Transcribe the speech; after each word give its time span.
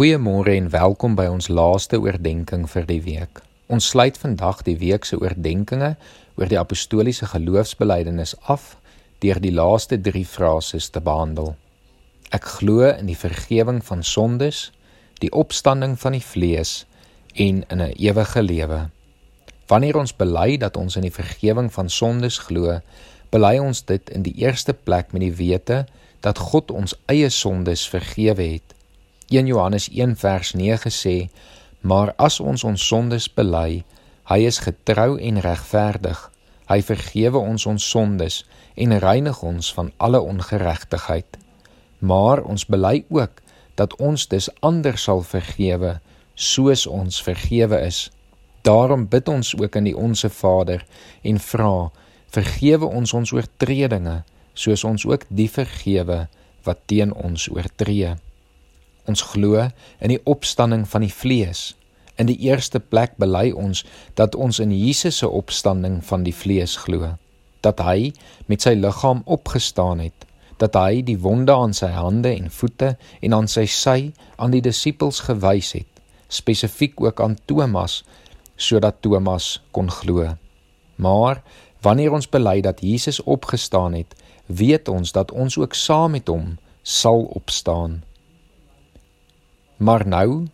Goeiemôre 0.00 0.54
en 0.56 0.70
welkom 0.72 1.12
by 1.12 1.26
ons 1.28 1.50
laaste 1.52 1.98
oordeenking 2.00 2.62
vir 2.72 2.86
die 2.88 3.02
week. 3.04 3.42
Ons 3.68 3.90
sluit 3.92 4.16
vandag 4.16 4.62
die 4.64 4.78
week 4.80 5.04
se 5.04 5.18
oordeenkings 5.20 5.98
oor 6.40 6.48
die 6.48 6.56
apostoliese 6.56 7.28
geloofsbelijdenis 7.28 8.32
af 8.54 8.78
deur 9.20 9.42
die 9.44 9.52
laaste 9.52 9.98
3 10.00 10.22
frases 10.24 10.88
te 10.88 11.04
behandel. 11.04 11.52
Ek 12.32 12.48
glo 12.48 12.88
in 12.88 13.12
die 13.12 13.18
vergifnis 13.26 13.84
van 13.90 14.00
sondes, 14.00 14.62
die 15.20 15.28
opstanding 15.36 15.98
van 16.00 16.16
die 16.16 16.24
vlees 16.24 16.86
en 17.34 17.60
in 17.68 17.84
'n 17.90 17.92
ewige 18.00 18.42
lewe. 18.42 18.80
Wanneer 19.68 20.00
ons 20.00 20.16
bely 20.16 20.56
dat 20.56 20.80
ons 20.80 20.96
in 20.96 21.04
die 21.04 21.16
vergifnis 21.20 21.76
van 21.76 21.92
sondes 21.92 22.38
glo, 22.48 22.80
bely 23.28 23.58
ons 23.58 23.84
dit 23.84 24.10
in 24.10 24.22
die 24.22 24.36
eerste 24.48 24.72
plek 24.72 25.12
met 25.12 25.28
die 25.28 25.36
wete 25.36 25.84
dat 26.20 26.38
God 26.38 26.70
ons 26.70 26.96
eie 27.06 27.28
sondes 27.28 27.88
vergewe 27.88 28.48
het 28.56 28.79
1 29.30 29.46
Johannes 29.46 29.88
1 29.94 30.16
vers 30.16 30.52
9 30.52 30.90
sê: 30.90 31.30
"Maar 31.80 32.12
as 32.16 32.40
ons 32.40 32.64
ons 32.64 32.86
sondes 32.86 33.28
bely, 33.34 33.84
hy 34.24 34.38
is 34.38 34.58
getrou 34.58 35.18
en 35.18 35.40
regverdig. 35.40 36.30
Hy 36.66 36.82
vergewe 36.82 37.38
ons 37.38 37.66
ons 37.66 37.90
sondes 37.90 38.44
en 38.74 38.98
reinig 38.98 39.42
ons 39.42 39.72
van 39.74 39.92
alle 39.96 40.20
ongeregtigheid." 40.20 41.38
Maar 41.98 42.42
ons 42.42 42.66
bely 42.66 43.04
ook 43.08 43.30
dat 43.74 43.96
ons 43.96 44.26
dus 44.28 44.48
ander 44.60 44.98
sal 44.98 45.22
vergewe 45.22 46.00
soos 46.34 46.86
ons 46.86 47.22
vergewe 47.22 47.80
is. 47.86 48.10
Daarom 48.62 49.08
bid 49.08 49.28
ons 49.28 49.54
ook 49.56 49.76
in 49.76 49.84
die 49.84 49.96
Onse 49.96 50.30
Vader 50.30 50.84
en 51.22 51.38
vra: 51.38 51.90
"Vergewe 52.30 52.86
ons 52.86 53.12
ons 53.12 53.32
oortredinge, 53.32 54.24
soos 54.54 54.84
ons 54.84 55.06
ook 55.06 55.24
die 55.28 55.48
vergewe 55.50 56.28
wat 56.64 56.78
teen 56.86 57.14
ons 57.14 57.48
oortree." 57.48 58.16
Ons 59.10 59.24
glo 59.32 59.66
in 59.98 60.12
die 60.12 60.20
opstanding 60.30 60.86
van 60.88 61.02
die 61.02 61.14
vlees. 61.14 61.70
In 62.20 62.28
die 62.28 62.38
eerste 62.46 62.78
plek 62.80 63.16
bely 63.18 63.48
ons 63.50 63.82
dat 64.18 64.36
ons 64.38 64.60
in 64.62 64.70
Jesus 64.76 65.18
se 65.22 65.28
opstanding 65.28 65.98
van 66.06 66.22
die 66.26 66.34
vlees 66.36 66.76
glo, 66.84 67.14
dat 67.64 67.80
hy 67.82 68.12
met 68.46 68.62
sy 68.62 68.76
liggaam 68.78 69.24
opgestaan 69.26 70.02
het, 70.04 70.26
dat 70.60 70.76
hy 70.76 71.00
die 71.02 71.16
wonde 71.24 71.56
aan 71.56 71.72
sy 71.76 71.88
hande 71.94 72.30
en 72.36 72.50
voete 72.52 72.92
en 73.24 73.34
aan 73.34 73.48
sy 73.48 73.64
sy 73.72 74.12
aan 74.36 74.52
die 74.52 74.62
disippels 74.64 75.22
gewys 75.26 75.72
het, 75.78 75.88
spesifiek 76.28 77.00
ook 77.00 77.22
aan 77.24 77.38
Thomas 77.48 78.02
sodat 78.60 79.00
Thomas 79.00 79.56
kon 79.72 79.88
glo. 79.90 80.28
Maar 81.00 81.40
wanneer 81.80 82.12
ons 82.12 82.28
bely 82.28 82.60
dat 82.60 82.84
Jesus 82.84 83.22
opgestaan 83.24 83.96
het, 83.96 84.12
weet 84.46 84.92
ons 84.92 85.16
dat 85.16 85.32
ons 85.32 85.56
ook 85.56 85.74
saam 85.74 86.12
met 86.18 86.28
hom 86.28 86.58
sal 86.84 87.24
opstaan. 87.40 88.02
Maar 89.80 90.06
nou 90.06 90.46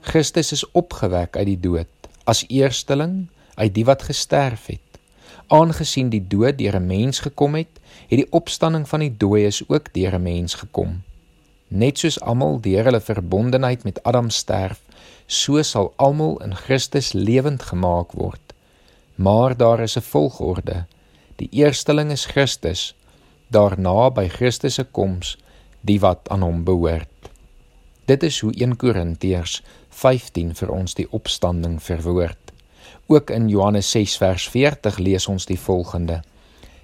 Christus 0.00 0.52
is 0.52 0.70
opgewek 0.70 1.36
uit 1.36 1.46
die 1.46 1.60
dood 1.60 2.08
as 2.24 2.44
eersteling 2.48 3.26
uit 3.54 3.74
die 3.74 3.84
wat 3.84 4.02
gesterf 4.08 4.66
het. 4.66 5.00
Aangesien 5.52 6.08
die 6.08 6.22
dood 6.24 6.56
deur 6.58 6.78
'n 6.80 6.86
mens 6.86 7.20
gekom 7.20 7.54
het, 7.54 7.80
het 8.08 8.18
die 8.22 8.32
opstanding 8.32 8.88
van 8.88 9.04
die 9.04 9.16
dooies 9.16 9.60
ook 9.68 9.92
deur 9.92 10.14
'n 10.14 10.22
mens 10.22 10.54
gekom. 10.54 11.02
Net 11.68 11.98
soos 11.98 12.20
almal 12.20 12.60
deur 12.60 12.84
hulle 12.84 13.00
verbondenheid 13.00 13.84
met 13.84 14.02
Adam 14.02 14.30
sterf, 14.30 14.80
so 15.26 15.62
sal 15.62 15.92
almal 15.96 16.42
in 16.42 16.54
Christus 16.54 17.12
lewend 17.12 17.62
gemaak 17.62 18.12
word. 18.12 18.54
Maar 19.14 19.56
daar 19.56 19.80
is 19.80 19.96
'n 19.96 20.00
volgorde. 20.00 20.84
Die 21.36 21.48
eersteling 21.50 22.10
is 22.10 22.24
Christus, 22.24 22.94
daarna 23.48 24.10
by 24.10 24.28
Christus 24.28 24.74
se 24.74 24.84
koms 24.84 25.38
die 25.80 26.00
wat 26.00 26.28
aan 26.28 26.42
hom 26.42 26.64
behoort. 26.64 27.11
Dit 28.12 28.22
is 28.22 28.40
hoe 28.40 28.52
1 28.52 28.74
Korintiërs 28.76 29.62
15 29.88 30.50
vir 30.58 30.70
ons 30.74 30.92
die 30.98 31.06
opstanding 31.16 31.78
verwoord. 31.80 32.50
Ook 33.08 33.30
in 33.32 33.46
Johannes 33.48 33.88
6 33.94 34.16
vers 34.20 34.48
40 34.52 34.98
lees 35.00 35.26
ons 35.32 35.46
die 35.48 35.56
volgende: 35.56 36.18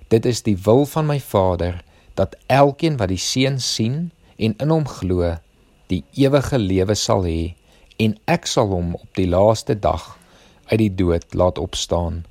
Dit 0.09 0.25
is 0.25 0.41
die 0.47 0.56
wil 0.65 0.87
van 0.88 1.05
my 1.11 1.19
Vader 1.21 1.83
dat 2.17 2.37
elkeen 2.47 2.97
wat 2.97 3.12
die 3.12 3.21
Seun 3.21 3.59
sien 3.61 3.99
en 4.38 4.55
in 4.56 4.72
hom 4.72 4.87
glo, 4.88 5.34
die 5.93 6.00
ewige 6.17 6.59
lewe 6.62 6.97
sal 6.97 7.27
hê 7.28 7.53
en 8.00 8.17
ek 8.25 8.49
sal 8.49 8.72
hom 8.72 8.94
op 8.97 9.21
die 9.21 9.28
laaste 9.28 9.77
dag 9.77 10.15
uit 10.71 10.81
die 10.81 10.94
dood 11.03 11.37
laat 11.37 11.61
opstaan. 11.61 12.22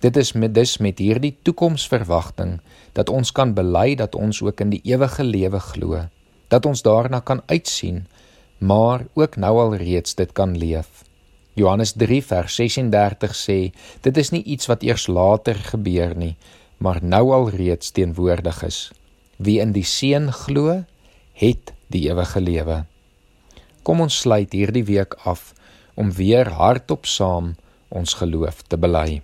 Dit 0.00 0.16
is 0.16 0.32
met 0.32 0.54
dus 0.54 0.78
met 0.78 1.04
hierdie 1.04 1.34
toekomsverwagting 1.42 2.62
dat 2.96 3.12
ons 3.12 3.36
kan 3.36 3.52
bely 3.52 3.92
dat 4.00 4.16
ons 4.16 4.40
ook 4.40 4.64
in 4.64 4.72
die 4.72 4.82
ewige 4.88 5.24
lewe 5.24 5.60
glo, 5.60 6.06
dat 6.48 6.64
ons 6.66 6.80
daarna 6.82 7.20
kan 7.20 7.44
uitsien 7.52 8.06
maar 8.62 9.06
ook 9.18 9.36
nou 9.36 9.58
al 9.58 9.74
reeds 9.76 10.14
dit 10.14 10.32
kan 10.32 10.54
leef. 10.58 11.02
Johannes 11.58 11.92
3 11.98 12.22
vers 12.24 12.54
36 12.54 13.34
sê 13.36 13.58
dit 14.06 14.16
is 14.16 14.30
nie 14.30 14.42
iets 14.54 14.70
wat 14.70 14.86
eers 14.86 15.08
later 15.10 15.58
gebeur 15.72 16.14
nie, 16.16 16.36
maar 16.78 17.02
nou 17.02 17.32
al 17.34 17.50
reeds 17.50 17.90
teenwoordig 17.90 18.62
is. 18.62 18.78
Wie 19.36 19.58
in 19.60 19.74
die 19.74 19.84
Seun 19.84 20.30
glo, 20.32 20.84
het 21.34 21.74
die 21.90 22.06
ewige 22.06 22.40
lewe. 22.40 22.78
Kom 23.82 24.00
ons 24.00 24.22
sluit 24.22 24.54
hierdie 24.54 24.86
week 24.86 25.18
af 25.26 25.52
om 25.98 26.14
weer 26.14 26.54
hardop 26.54 27.06
saam 27.06 27.56
ons 27.90 28.14
geloof 28.14 28.62
te 28.70 28.78
bely. 28.78 29.20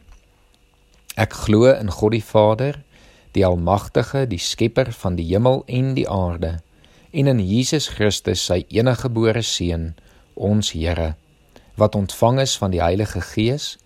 Ek 1.14 1.32
glo 1.46 1.70
in 1.70 1.90
God 1.94 2.12
die 2.12 2.24
Vader, 2.24 2.82
die 3.32 3.46
almagtige, 3.46 4.26
die 4.26 4.42
skepper 4.42 4.90
van 4.92 5.14
die 5.16 5.30
hemel 5.30 5.62
en 5.66 5.94
die 5.94 6.08
aarde 6.10 6.58
en 7.10 7.26
in 7.26 7.38
Jesus 7.40 7.88
Christus 7.88 8.42
sy 8.44 8.64
eniggebore 8.68 9.40
seun 9.42 9.94
ons 10.36 10.74
Here 10.76 11.14
wat 11.80 11.94
ontvang 11.96 12.40
is 12.42 12.56
van 12.60 12.74
die 12.74 12.82
Heilige 12.82 13.22
Gees 13.24 13.76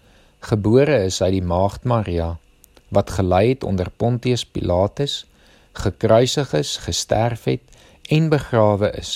gebore 0.42 0.96
is 1.06 1.20
uit 1.22 1.36
die 1.36 1.44
maagd 1.46 1.84
Maria 1.86 2.32
wat 2.90 3.12
gelei 3.14 3.52
het 3.52 3.62
onder 3.64 3.90
Pontius 3.94 4.42
Pilatus 4.44 5.20
gekruisig 5.78 6.50
is 6.58 6.72
gesterf 6.82 7.44
het 7.46 7.62
en 8.10 8.26
begrawe 8.32 8.90
is 8.98 9.12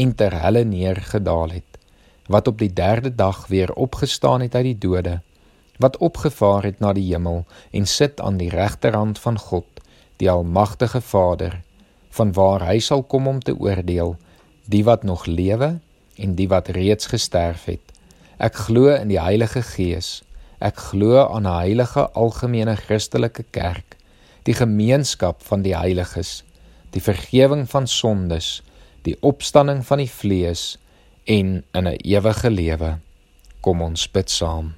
en 0.00 0.14
ter 0.16 0.32
helle 0.32 0.64
neergedaal 0.64 1.52
het 1.58 1.76
wat 2.32 2.48
op 2.48 2.56
die 2.58 2.72
derde 2.72 3.12
dag 3.14 3.46
weer 3.52 3.74
opgestaan 3.74 4.40
het 4.40 4.54
uit 4.54 4.70
die 4.70 4.78
dode 4.86 5.18
wat 5.76 6.00
opgevaar 6.00 6.64
het 6.64 6.80
na 6.80 6.94
die 6.96 7.10
hemel 7.10 7.44
en 7.70 7.84
sit 7.86 8.20
aan 8.20 8.40
die 8.40 8.48
regterhand 8.48 9.20
van 9.20 9.36
God 9.38 9.84
die 10.16 10.30
almagtige 10.30 11.04
Vader 11.04 11.60
van 12.16 12.32
waar 12.36 12.66
hy 12.68 12.78
sal 12.84 13.02
kom 13.02 13.26
om 13.30 13.40
te 13.40 13.54
oordeel 13.56 14.16
die 14.72 14.84
wat 14.84 15.02
nog 15.02 15.26
lewe 15.26 15.78
en 16.16 16.34
die 16.36 16.48
wat 16.48 16.68
reeds 16.76 17.08
gesterf 17.12 17.64
het. 17.70 17.82
Ek 18.38 18.58
glo 18.66 18.92
in 18.94 19.10
die 19.12 19.20
Heilige 19.20 19.62
Gees. 19.62 20.20
Ek 20.62 20.78
glo 20.92 21.18
aan 21.24 21.46
'n 21.46 21.58
heilige 21.58 22.08
algemene 22.14 22.76
Christelike 22.76 23.44
kerk, 23.50 23.96
die 24.44 24.54
gemeenskap 24.54 25.42
van 25.42 25.62
die 25.62 25.76
heiliges, 25.76 26.44
die 26.90 27.02
vergifnis 27.02 27.70
van 27.70 27.86
sondes, 27.86 28.62
die 29.02 29.16
opstanding 29.20 29.82
van 29.86 29.98
die 29.98 30.10
vlees 30.10 30.78
en 31.24 31.64
in 31.74 31.88
'n 31.88 31.98
ewige 32.04 32.50
lewe. 32.50 32.98
Kom 33.60 33.82
ons 33.82 34.10
bid 34.10 34.30
saam. 34.30 34.74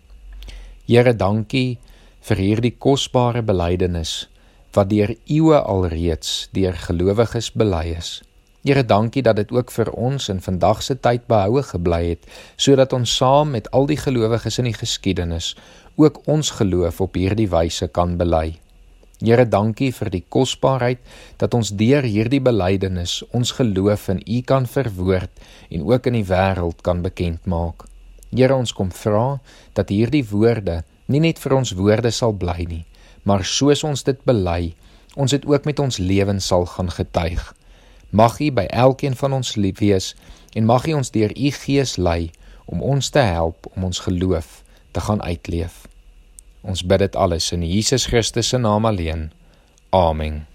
Here, 0.87 1.17
dankie 1.17 1.79
vir 2.21 2.37
hierdie 2.37 2.77
kosbare 2.79 3.43
belydenis 3.43 4.29
wat 4.75 4.91
deur 4.91 5.15
eeue 5.31 5.59
alreeds 5.61 6.49
deur 6.53 6.75
gelowiges 6.87 7.53
bely 7.55 7.95
is. 7.97 8.21
Here, 8.65 8.81
dankie 8.83 9.23
dat 9.23 9.37
dit 9.37 9.51
ook 9.53 9.71
vir 9.71 9.91
ons 9.93 10.31
in 10.33 10.41
vandag 10.41 10.83
se 10.83 10.97
tyd 10.97 11.27
behoue 11.29 11.63
gebly 11.69 12.01
het, 12.15 12.23
sodat 12.57 12.95
ons 12.97 13.17
saam 13.17 13.51
met 13.53 13.69
al 13.77 13.85
die 13.91 13.99
gelowiges 14.01 14.59
in 14.63 14.71
die 14.71 14.79
geskiedenis 14.79 15.53
ook 16.01 16.23
ons 16.27 16.51
geloof 16.59 17.03
op 17.05 17.19
hierdie 17.21 17.51
wyse 17.53 17.87
kan 17.93 18.17
bely. 18.17 18.57
Here, 19.21 19.45
dankie 19.47 19.93
vir 19.95 20.11
die 20.11 20.25
kosbaarheid 20.29 21.05
dat 21.39 21.55
ons 21.55 21.71
deur 21.77 22.03
hierdie 22.09 22.41
belydenis 22.43 23.21
ons 23.37 23.53
geloof 23.61 24.09
in 24.11 24.25
U 24.25 24.41
kan 24.49 24.67
verwoord 24.67 25.45
en 25.71 25.85
ook 25.87 26.09
in 26.11 26.19
die 26.19 26.27
wêreld 26.27 26.83
kan 26.83 27.05
bekend 27.05 27.47
maak. 27.47 27.87
Here, 28.33 28.57
ons 28.57 28.73
kom 28.73 28.91
vra 28.91 29.39
dat 29.77 29.93
hierdie 29.95 30.25
woorde 30.33 30.83
nie 31.07 31.21
net 31.21 31.39
vir 31.39 31.55
ons 31.61 31.77
woorde 31.77 32.11
sal 32.17 32.33
bly 32.33 32.65
nie, 32.65 32.83
maar 33.25 33.45
soos 33.45 33.85
ons 33.85 34.05
dit 34.07 34.21
bely, 34.29 34.75
ons 35.17 35.31
dit 35.31 35.47
ook 35.47 35.67
met 35.69 35.81
ons 35.81 35.99
lewens 35.99 36.47
sal 36.47 36.67
gaan 36.77 36.91
getuig. 36.93 37.43
Mag 38.15 38.39
U 38.41 38.51
by 38.55 38.69
elkeen 38.71 39.17
van 39.19 39.33
ons 39.41 39.57
lief 39.57 39.81
wees 39.83 40.13
en 40.55 40.69
mag 40.71 40.87
U 40.87 41.01
ons 41.01 41.11
deur 41.11 41.35
U 41.35 41.51
Gees 41.51 41.97
lei 41.97 42.31
om 42.65 42.83
ons 42.83 43.11
te 43.11 43.25
help 43.25 43.67
om 43.75 43.91
ons 43.91 44.05
geloof 44.07 44.63
te 44.95 45.01
gaan 45.01 45.23
uitleef. 45.23 45.85
Ons 46.63 46.87
bid 46.87 47.03
dit 47.05 47.17
alles 47.17 47.53
in 47.53 47.67
Jesus 47.67 48.07
Christus 48.07 48.49
se 48.49 48.59
naam 48.59 48.87
alleen. 48.87 49.31
Amen. 49.91 50.54